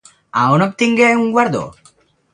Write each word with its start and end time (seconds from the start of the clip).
A 0.39 0.41
on 0.53 0.63
obtingué 0.67 1.11
un 1.21 1.31
guardó? 1.35 1.65